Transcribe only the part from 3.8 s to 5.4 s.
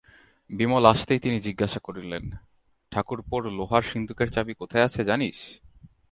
সিন্দুকের চাবি কোথায় আছে জানিস?